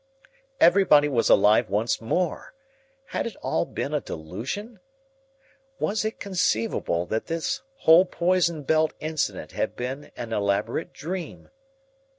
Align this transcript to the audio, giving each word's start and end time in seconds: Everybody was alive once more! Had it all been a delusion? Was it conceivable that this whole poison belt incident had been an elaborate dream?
Everybody 0.59 1.07
was 1.07 1.29
alive 1.29 1.69
once 1.69 2.01
more! 2.01 2.55
Had 3.09 3.27
it 3.27 3.35
all 3.43 3.65
been 3.65 3.93
a 3.93 4.01
delusion? 4.01 4.79
Was 5.77 6.03
it 6.03 6.19
conceivable 6.19 7.05
that 7.05 7.27
this 7.27 7.61
whole 7.81 8.05
poison 8.05 8.63
belt 8.63 8.95
incident 8.99 9.51
had 9.51 9.75
been 9.75 10.11
an 10.15 10.33
elaborate 10.33 10.91
dream? 10.91 11.49